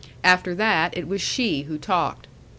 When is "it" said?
0.97-1.07